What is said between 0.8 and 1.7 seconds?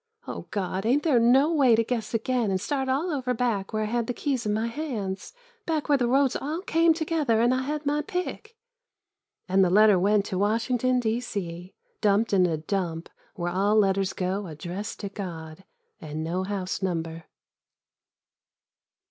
ain't there no